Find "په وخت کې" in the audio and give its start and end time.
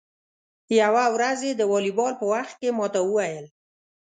2.17-2.69